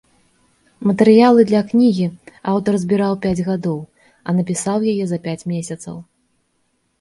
Матэрыялы 0.91 1.41
для 1.51 1.59
кнігі 1.71 2.07
аўтар 2.53 2.73
збіраў 2.85 3.13
пяць 3.27 3.45
гадоў, 3.51 3.77
а 4.27 4.37
напісаў 4.39 4.77
яе 4.95 5.05
за 5.13 5.17
пяць 5.29 5.39
месяцаў. 5.55 5.95